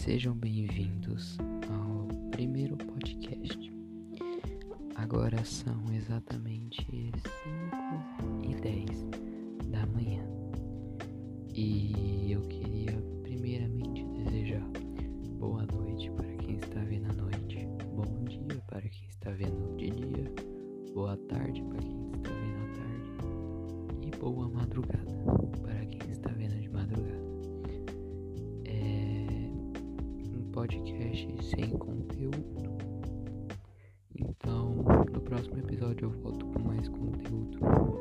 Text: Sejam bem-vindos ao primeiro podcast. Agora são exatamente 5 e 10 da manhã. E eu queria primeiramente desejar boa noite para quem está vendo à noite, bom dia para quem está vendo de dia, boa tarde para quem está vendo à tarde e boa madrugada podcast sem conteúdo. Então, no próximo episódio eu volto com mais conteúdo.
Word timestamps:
Sejam 0.00 0.34
bem-vindos 0.34 1.36
ao 1.68 2.08
primeiro 2.30 2.74
podcast. 2.74 3.70
Agora 4.94 5.44
são 5.44 5.92
exatamente 5.92 6.86
5 6.86 8.42
e 8.42 8.54
10 8.54 8.86
da 9.66 9.84
manhã. 9.86 10.24
E 11.54 12.32
eu 12.32 12.40
queria 12.48 12.92
primeiramente 13.22 14.02
desejar 14.24 14.66
boa 15.38 15.66
noite 15.66 16.10
para 16.12 16.34
quem 16.36 16.56
está 16.56 16.80
vendo 16.80 17.10
à 17.10 17.14
noite, 17.22 17.68
bom 17.94 18.24
dia 18.24 18.62
para 18.68 18.80
quem 18.80 19.06
está 19.06 19.30
vendo 19.32 19.76
de 19.76 19.90
dia, 19.90 20.34
boa 20.94 21.18
tarde 21.28 21.62
para 21.62 21.78
quem 21.78 22.10
está 22.14 22.30
vendo 22.30 22.58
à 22.58 22.68
tarde 22.74 24.06
e 24.06 24.18
boa 24.18 24.48
madrugada 24.48 25.19
podcast 30.52 31.28
sem 31.44 31.70
conteúdo. 31.70 32.78
Então, 34.14 34.84
no 35.12 35.20
próximo 35.20 35.58
episódio 35.58 36.06
eu 36.06 36.10
volto 36.22 36.46
com 36.46 36.58
mais 36.60 36.88
conteúdo. 36.88 37.99